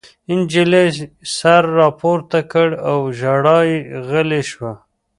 نجلۍ 0.37 0.87
سر 1.35 1.63
راپورته 1.79 2.39
کړ 2.51 2.69
او 2.89 2.97
ژړا 3.19 3.59
یې 3.69 3.79
غلې 4.07 4.41
شوه 4.49 4.71